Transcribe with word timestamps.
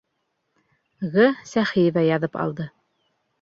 Г. 1.15 1.27
СӘХИЕВА 1.51 2.05
яҙып 2.07 2.41
алды. 2.47 2.67